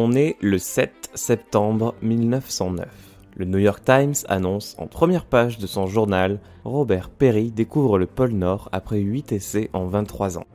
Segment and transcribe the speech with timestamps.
[0.00, 2.86] On est le 7 septembre 1909.
[3.36, 8.06] Le New York Times annonce en première page de son journal Robert Perry découvre le
[8.06, 10.46] pôle Nord après 8 essais en 23 ans,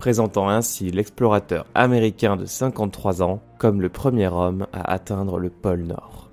[0.00, 5.82] présentant ainsi l'explorateur américain de 53 ans comme le premier homme à atteindre le pôle
[5.82, 6.28] Nord.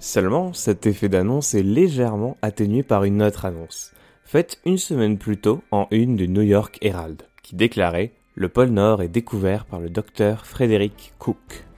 [0.00, 3.92] Seulement, cet effet d'annonce est légèrement atténué par une autre annonce,
[4.24, 8.70] faite une semaine plus tôt en une du New York Herald, qui déclarait Le pôle
[8.70, 11.69] Nord est découvert par le docteur Frédéric Cook.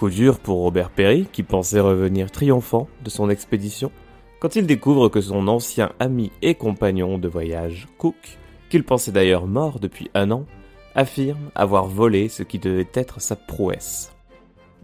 [0.00, 3.92] Coup dur pour Robert Perry, qui pensait revenir triomphant de son expédition,
[4.38, 8.38] quand il découvre que son ancien ami et compagnon de voyage, Cook,
[8.70, 10.46] qu'il pensait d'ailleurs mort depuis un an,
[10.94, 14.10] affirme avoir volé ce qui devait être sa prouesse.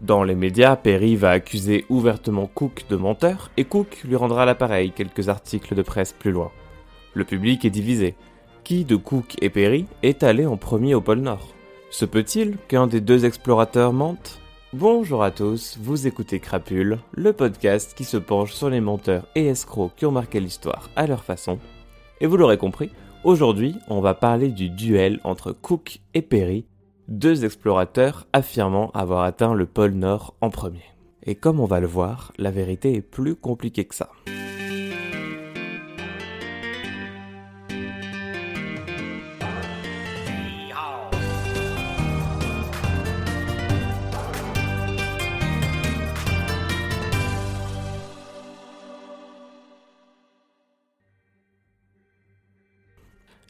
[0.01, 4.91] Dans les médias, Perry va accuser ouvertement Cook de menteur et Cook lui rendra l'appareil
[4.91, 6.51] quelques articles de presse plus loin.
[7.15, 8.13] Le public est divisé.
[8.63, 11.55] Qui de Cook et Perry est allé en premier au pôle Nord?
[11.89, 14.39] Se peut-il qu'un des deux explorateurs mente?
[14.73, 19.45] Bonjour à tous, vous écoutez Crapule, le podcast qui se penche sur les menteurs et
[19.45, 21.57] escrocs qui ont marqué l'histoire à leur façon.
[22.19, 22.91] Et vous l'aurez compris,
[23.23, 26.65] aujourd'hui on va parler du duel entre Cook et Perry,
[27.07, 30.83] deux explorateurs affirmant avoir atteint le pôle Nord en premier.
[31.23, 34.09] Et comme on va le voir, la vérité est plus compliquée que ça.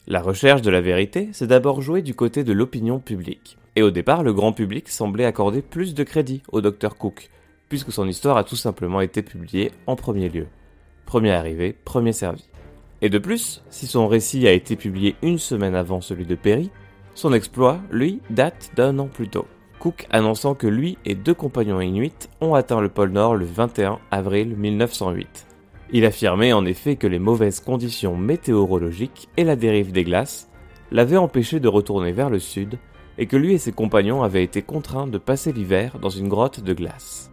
[0.10, 3.58] La recherche de la vérité s'est d'abord jouée du côté de l'opinion publique.
[3.76, 7.30] Et au départ, le grand public semblait accorder plus de crédit au Dr Cook,
[7.68, 10.48] puisque son histoire a tout simplement été publiée en premier lieu.
[11.06, 12.46] Premier arrivé, premier servi.
[13.02, 16.72] Et de plus, si son récit a été publié une semaine avant celui de Perry,
[17.14, 19.46] son exploit, lui, date d'un an plus tôt.
[19.80, 24.00] Cook annonçant que lui et deux compagnons inuits ont atteint le pôle Nord le 21
[24.12, 25.47] avril 1908.
[25.92, 30.50] Il affirmait en effet que les mauvaises conditions météorologiques et la dérive des glaces
[30.92, 32.78] l'avaient empêché de retourner vers le sud
[33.18, 36.60] et que lui et ses compagnons avaient été contraints de passer l'hiver dans une grotte
[36.60, 37.32] de glace.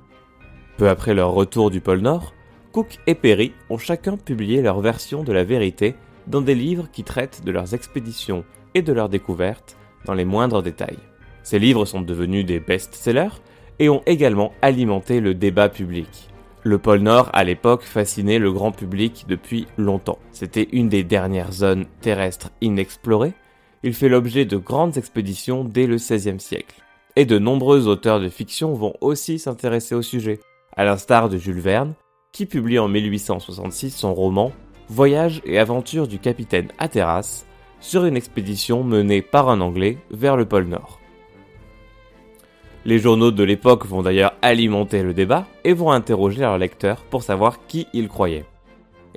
[0.77, 2.33] Peu après leur retour du pôle Nord,
[2.73, 5.95] Cook et Perry ont chacun publié leur version de la vérité
[6.27, 10.62] dans des livres qui traitent de leurs expéditions et de leurs découvertes dans les moindres
[10.62, 10.99] détails.
[11.43, 13.41] Ces livres sont devenus des best-sellers
[13.79, 16.31] et ont également alimenté le débat public.
[16.67, 20.19] Le pôle Nord, à l'époque, fascinait le grand public depuis longtemps.
[20.33, 23.35] C'était une des dernières zones terrestres inexplorées.
[23.83, 26.83] Il fait l'objet de grandes expéditions dès le XVIe siècle.
[27.17, 30.41] Et de nombreux auteurs de fiction vont aussi s'intéresser au sujet,
[30.75, 31.93] à l'instar de Jules Verne,
[32.33, 34.51] qui publie en 1866 son roman
[34.89, 37.45] Voyage et aventure du capitaine Hatteras
[37.81, 40.99] sur une expédition menée par un Anglais vers le pôle Nord.
[42.87, 47.22] Les journaux de l'époque vont d'ailleurs alimenter le débat et vont interroger leurs lecteurs pour
[47.22, 48.45] savoir qui ils croyaient.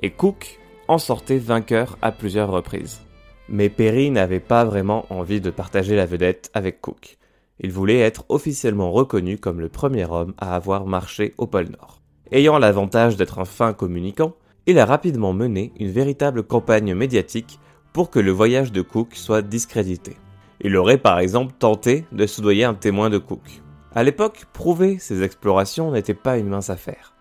[0.00, 0.58] Et Cook
[0.88, 3.02] en sortait vainqueur à plusieurs reprises.
[3.50, 7.18] Mais Perry n'avait pas vraiment envie de partager la vedette avec Cook.
[7.60, 12.00] Il voulait être officiellement reconnu comme le premier homme à avoir marché au pôle Nord.
[12.32, 14.34] Ayant l'avantage d'être un fin communicant,
[14.66, 17.58] il a rapidement mené une véritable campagne médiatique
[17.92, 20.16] pour que le voyage de Cook soit discrédité.
[20.60, 23.62] Il aurait par exemple tenté de soudoyer un témoin de Cook.
[23.94, 27.14] À l'époque, prouver ces explorations n'était pas une mince affaire.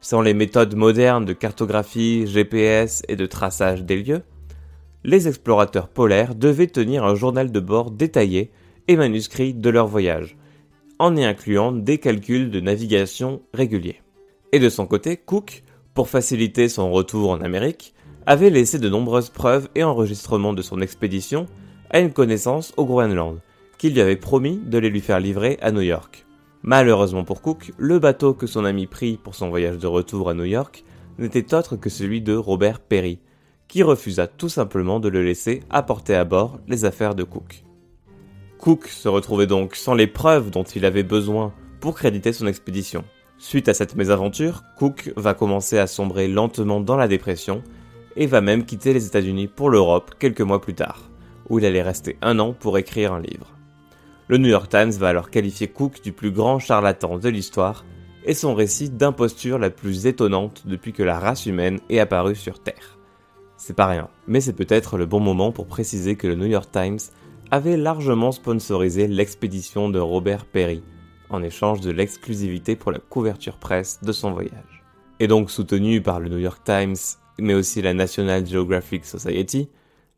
[0.00, 4.22] Sans les méthodes modernes de cartographie, GPS et de traçage des lieux,
[5.04, 8.50] les explorateurs polaires devaient tenir un journal de bord détaillé
[8.88, 10.36] et manuscrit de leur voyage,
[10.98, 14.02] en y incluant des calculs de navigation réguliers.
[14.52, 15.62] Et de son côté, Cook,
[15.94, 17.94] pour faciliter son retour en Amérique,
[18.26, 21.46] avait laissé de nombreuses preuves et enregistrements de son expédition
[21.90, 23.38] à une connaissance au Groenland,
[23.78, 26.24] qui lui avait promis de les lui faire livrer à New York.
[26.62, 30.34] Malheureusement pour Cook, le bateau que son ami prit pour son voyage de retour à
[30.34, 30.84] New York
[31.18, 33.18] n'était autre que celui de Robert Perry,
[33.66, 37.64] qui refusa tout simplement de le laisser apporter à bord les affaires de Cook.
[38.58, 43.04] Cook se retrouvait donc sans les preuves dont il avait besoin pour créditer son expédition.
[43.38, 47.62] Suite à cette mésaventure, Cook va commencer à sombrer lentement dans la dépression
[48.16, 51.09] et va même quitter les États-Unis pour l'Europe quelques mois plus tard
[51.50, 53.54] où il allait rester un an pour écrire un livre.
[54.28, 57.84] Le New York Times va alors qualifier Cook du plus grand charlatan de l'histoire
[58.24, 62.62] et son récit d'imposture la plus étonnante depuis que la race humaine est apparue sur
[62.62, 62.98] Terre.
[63.56, 66.70] C'est pas rien, mais c'est peut-être le bon moment pour préciser que le New York
[66.70, 67.00] Times
[67.50, 70.82] avait largement sponsorisé l'expédition de Robert Perry,
[71.28, 74.84] en échange de l'exclusivité pour la couverture presse de son voyage.
[75.18, 76.96] Et donc soutenu par le New York Times,
[77.38, 79.68] mais aussi la National Geographic Society,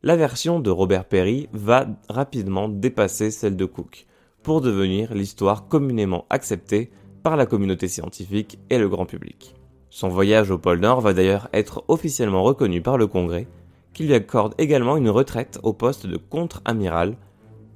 [0.05, 4.05] la version de Robert Perry va rapidement dépasser celle de Cook,
[4.43, 6.91] pour devenir l'histoire communément acceptée
[7.23, 9.55] par la communauté scientifique et le grand public.
[9.89, 13.47] Son voyage au pôle Nord va d'ailleurs être officiellement reconnu par le Congrès,
[13.93, 17.15] qui lui accorde également une retraite au poste de contre-amiral,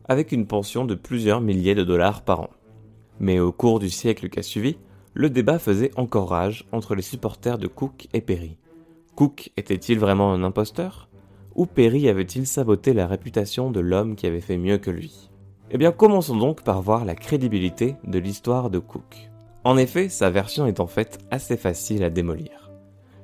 [0.10, 2.50] avec une pension de plusieurs milliers de dollars par an.
[3.22, 4.78] Mais au cours du siècle qui a suivi,
[5.14, 8.58] le débat faisait encore rage entre les supporters de Cook et Perry.
[9.16, 11.07] Cook était-il vraiment un imposteur?
[11.58, 15.32] Ou Perry avait-il saboté la réputation de l'homme qui avait fait mieux que lui?
[15.72, 19.32] Eh bien commençons donc par voir la crédibilité de l'histoire de Cook.
[19.64, 22.72] En effet, sa version est en fait assez facile à démolir.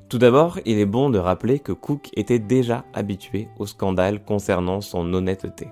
[0.09, 4.81] Tout d'abord, il est bon de rappeler que Cook était déjà habitué au scandale concernant
[4.81, 5.67] son honnêteté.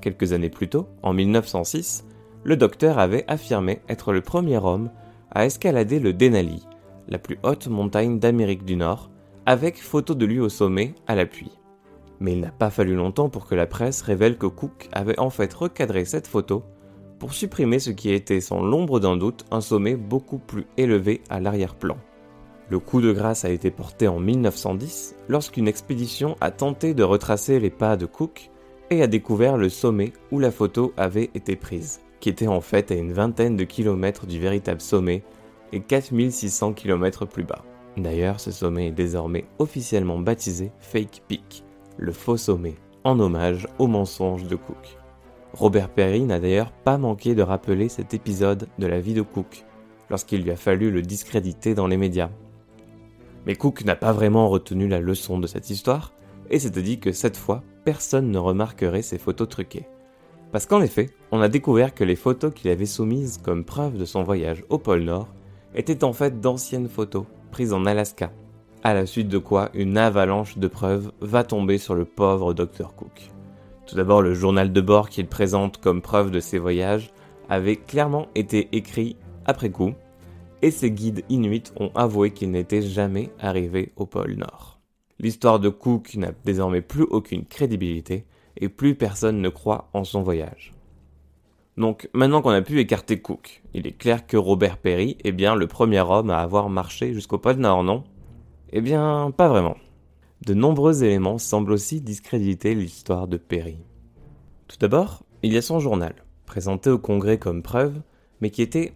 [0.00, 2.06] Quelques années plus tôt, en 1906,
[2.42, 4.90] le docteur avait affirmé être le premier homme
[5.30, 6.66] à escalader le Denali,
[7.06, 9.10] la plus haute montagne d'Amérique du Nord,
[9.44, 11.50] avec photo de lui au sommet à l'appui.
[12.20, 15.30] Mais il n'a pas fallu longtemps pour que la presse révèle que Cook avait en
[15.30, 16.62] fait recadré cette photo
[17.18, 21.40] pour supprimer ce qui était sans l'ombre d'un doute un sommet beaucoup plus élevé à
[21.40, 21.96] l'arrière-plan.
[22.68, 27.60] Le coup de grâce a été porté en 1910 lorsqu'une expédition a tenté de retracer
[27.60, 28.50] les pas de Cook
[28.90, 32.90] et a découvert le sommet où la photo avait été prise, qui était en fait
[32.90, 35.22] à une vingtaine de kilomètres du véritable sommet
[35.72, 37.64] et 4600 km plus bas.
[37.96, 41.64] D'ailleurs, ce sommet est désormais officiellement baptisé Fake Peak,
[41.98, 44.98] le faux sommet, en hommage au mensonge de Cook.
[45.52, 49.64] Robert Perry n'a d'ailleurs pas manqué de rappeler cet épisode de la vie de Cook,
[50.10, 52.30] lorsqu'il lui a fallu le discréditer dans les médias.
[53.46, 56.12] Mais Cook n'a pas vraiment retenu la leçon de cette histoire,
[56.50, 59.86] et s'était dit que cette fois, personne ne remarquerait ses photos truquées.
[60.52, 64.04] Parce qu'en effet, on a découvert que les photos qu'il avait soumises comme preuve de
[64.04, 65.28] son voyage au pôle Nord
[65.74, 68.32] étaient en fait d'anciennes photos prise en Alaska,
[68.86, 72.94] à la suite de quoi une avalanche de preuves va tomber sur le pauvre Dr
[72.94, 73.32] Cook.
[73.84, 77.10] Tout d'abord, le journal de bord qu'il présente comme preuve de ses voyages
[77.48, 79.94] avait clairement été écrit après coup,
[80.62, 84.78] et ses guides inuits ont avoué qu'il n'était jamais arrivé au pôle Nord.
[85.18, 88.24] L'histoire de Cook n'a désormais plus aucune crédibilité,
[88.56, 90.74] et plus personne ne croit en son voyage.
[91.76, 95.56] Donc maintenant qu'on a pu écarter Cook, il est clair que Robert Perry est bien
[95.56, 98.04] le premier homme à avoir marché jusqu'au pôle Nord, non?
[98.72, 99.76] Eh bien, pas vraiment.
[100.44, 103.78] De nombreux éléments semblent aussi discréditer l'histoire de Perry.
[104.66, 106.14] Tout d'abord, il y a son journal,
[106.46, 108.00] présenté au Congrès comme preuve,
[108.40, 108.94] mais qui était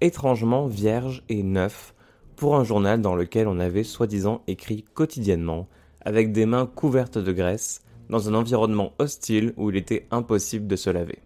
[0.00, 1.94] étrangement vierge et neuf
[2.34, 5.68] pour un journal dans lequel on avait soi-disant écrit quotidiennement,
[6.04, 10.76] avec des mains couvertes de graisse, dans un environnement hostile où il était impossible de
[10.76, 11.20] se laver.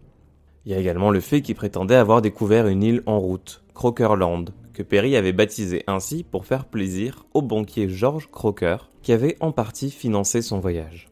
[0.65, 4.51] Il y a également le fait qu'il prétendait avoir découvert une île en route, Crokerland,
[4.77, 9.51] que Perry avait baptisée ainsi pour faire plaisir au banquier George Croker, qui avait en
[9.51, 11.07] partie financé son voyage.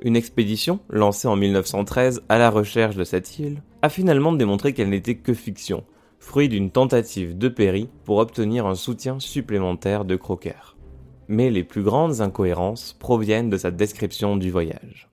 [0.00, 4.88] Une expédition, lancée en 1913 à la recherche de cette île, a finalement démontré qu'elle
[4.88, 5.84] n'était que fiction,
[6.18, 10.76] fruit d'une tentative de Perry pour obtenir un soutien supplémentaire de Croker.
[11.28, 15.08] Mais les plus grandes incohérences proviennent de sa description du voyage.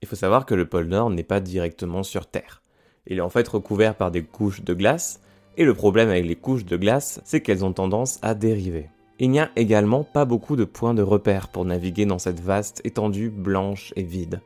[0.00, 2.62] Il faut savoir que le pôle Nord n'est pas directement sur Terre.
[3.06, 5.20] Il est en fait recouvert par des couches de glace,
[5.60, 8.88] et le problème avec les couches de glace, c'est qu'elles ont tendance à dériver.
[9.18, 12.80] Il n'y a également pas beaucoup de points de repère pour naviguer dans cette vaste
[12.82, 14.40] étendue blanche et vide.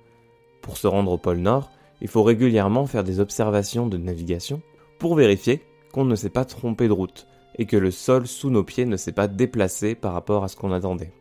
[0.60, 1.70] Pour se rendre au pôle Nord,
[2.00, 4.60] il faut régulièrement faire des observations de navigation
[4.98, 5.62] pour vérifier
[5.92, 7.28] qu'on ne s'est pas trompé de route
[7.58, 10.56] et que le sol sous nos pieds ne s'est pas déplacé par rapport à ce
[10.56, 11.12] qu'on attendait.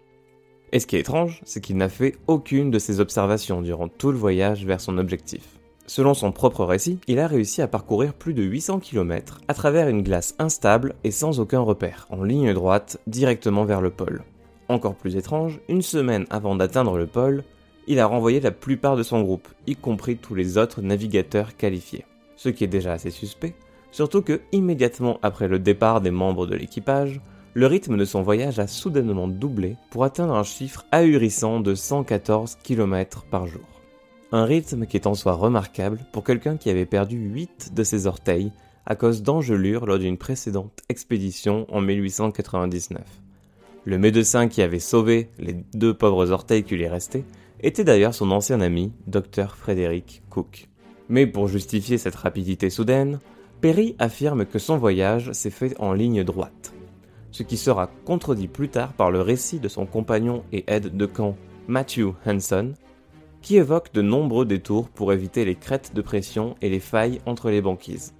[0.72, 4.12] Et ce qui est étrange, c'est qu'il n'a fait aucune de ces observations durant tout
[4.12, 5.60] le voyage vers son objectif.
[5.86, 9.90] Selon son propre récit, il a réussi à parcourir plus de 800 km à travers
[9.90, 14.24] une glace instable et sans aucun repère, en ligne droite, directement vers le pôle.
[14.70, 17.44] Encore plus étrange, une semaine avant d'atteindre le pôle,
[17.88, 22.06] il a renvoyé la plupart de son groupe, y compris tous les autres navigateurs qualifiés.
[22.38, 23.54] Ce qui est déjà assez suspect,
[23.92, 27.20] surtout que immédiatement après le départ des membres de l'équipage,
[27.54, 32.58] le rythme de son voyage a soudainement doublé pour atteindre un chiffre ahurissant de 114
[32.64, 33.73] km par jour.
[34.36, 38.08] Un rythme qui est en soi remarquable pour quelqu'un qui avait perdu 8 de ses
[38.08, 38.52] orteils
[38.84, 43.00] à cause d'engelures lors d'une précédente expédition en 1899.
[43.86, 47.26] Le médecin qui avait sauvé les deux pauvres orteils qui lui restaient
[47.62, 50.68] était d'ailleurs son ancien ami, Dr Frédéric Cook.
[51.10, 53.20] Mais pour justifier cette rapidité soudaine,
[53.62, 56.74] Perry affirme que son voyage s'est fait en ligne droite,
[57.30, 61.06] ce qui sera contredit plus tard par le récit de son compagnon et aide de
[61.06, 61.38] camp
[61.68, 62.74] Matthew Hanson,
[63.44, 67.52] qui évoque de nombreux détours pour éviter les crêtes de pression et les failles entre
[67.52, 68.16] les banquises.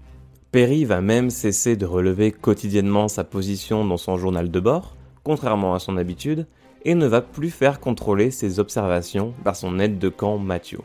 [0.52, 5.74] Perry va même cesser de relever quotidiennement sa position dans son journal de bord, contrairement
[5.74, 6.46] à son habitude,
[6.86, 10.82] et ne va plus faire contrôler ses observations par son aide de camp Matthew.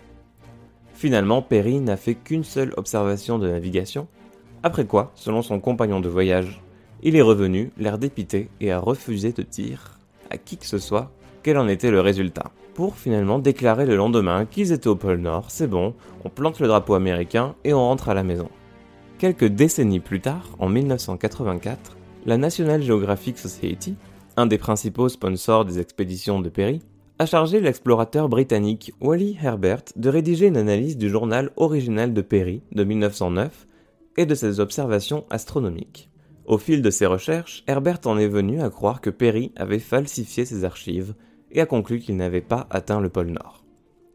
[0.94, 4.06] Finalement, Perry n'a fait qu'une seule observation de navigation,
[4.62, 6.60] Après quoi, selon son compagnon de voyage,
[7.02, 9.98] il est revenu, l'air dépité, et a refusé de dire
[10.30, 12.52] à qui que ce soit quel en était le résultat.
[12.74, 16.68] Pour finalement déclarer le lendemain qu'ils étaient au pôle Nord, c'est bon, on plante le
[16.68, 18.48] drapeau américain et on rentre à la maison.
[19.18, 23.96] Quelques décennies plus tard, en 1984, la National Geographic Society,
[24.36, 26.82] un des principaux sponsors des expéditions de Perry,
[27.18, 32.62] a chargé l'explorateur britannique Wally Herbert de rédiger une analyse du journal original de Perry
[32.70, 33.66] de 1909
[34.16, 36.10] et de ses observations astronomiques.
[36.46, 40.44] Au fil de ses recherches, Herbert en est venu à croire que Perry avait falsifié
[40.44, 41.14] ses archives
[41.50, 43.64] et a conclu qu'il n'avait pas atteint le pôle Nord.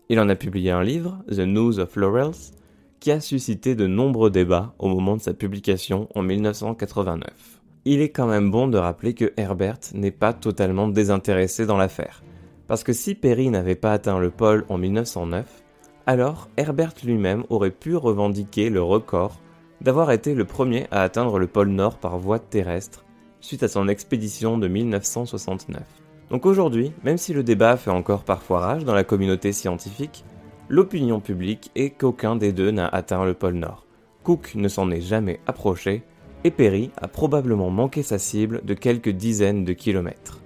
[0.09, 2.53] Il en a publié un livre, The News of Laurels,
[2.99, 7.61] qui a suscité de nombreux débats au moment de sa publication en 1989.
[7.85, 12.23] Il est quand même bon de rappeler que Herbert n'est pas totalement désintéressé dans l'affaire,
[12.67, 15.63] parce que si Perry n'avait pas atteint le pôle en 1909,
[16.05, 19.39] alors Herbert lui-même aurait pu revendiquer le record
[19.81, 23.03] d'avoir été le premier à atteindre le pôle Nord par voie terrestre
[23.41, 26.02] suite à son expédition de 1969.
[26.33, 30.25] Donc aujourd'hui, même si le débat fait encore parfois rage dans la communauté scientifique,
[30.67, 33.85] l'opinion publique est qu'aucun des deux n'a atteint le pôle Nord.
[34.23, 36.01] Cook ne s'en est jamais approché
[36.43, 40.41] et Perry a probablement manqué sa cible de quelques dizaines de kilomètres.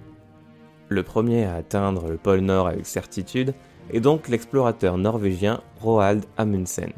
[0.90, 3.54] Le premier à atteindre le pôle Nord avec certitude
[3.90, 6.92] est donc l'explorateur norvégien Roald Amundsen,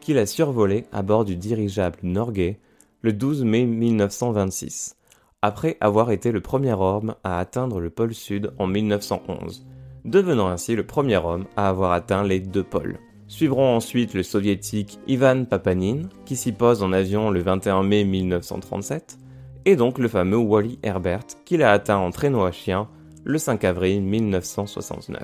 [0.00, 2.58] qui l'a survolé à bord du dirigeable Norgay
[3.02, 4.96] le 12 mai 1926,
[5.42, 9.66] après avoir été le premier homme à atteindre le pôle Sud en 1911,
[10.04, 12.98] devenant ainsi le premier homme à avoir atteint les deux pôles.
[13.26, 19.18] Suivront ensuite le soviétique Ivan Papanin, qui s'y pose en avion le 21 mai 1937,
[19.64, 22.88] et donc le fameux Wally Herbert, qui l'a atteint en traîneau à chien
[23.24, 25.22] le 5 avril 1969.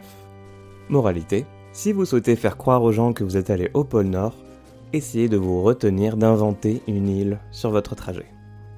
[0.89, 4.35] Moralité, si vous souhaitez faire croire aux gens que vous êtes allé au pôle Nord,
[4.93, 8.27] essayez de vous retenir d'inventer une île sur votre trajet.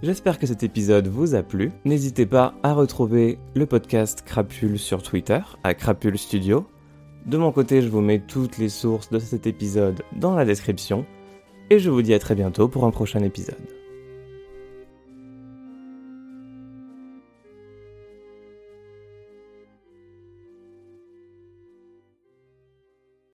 [0.03, 1.73] J'espère que cet épisode vous a plu.
[1.85, 6.67] N'hésitez pas à retrouver le podcast Crapule sur Twitter, à Crapule Studio.
[7.27, 11.05] De mon côté, je vous mets toutes les sources de cet épisode dans la description.
[11.69, 13.80] Et je vous dis à très bientôt pour un prochain épisode.